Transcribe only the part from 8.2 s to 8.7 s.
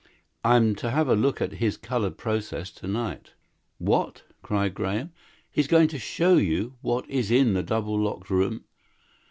room?"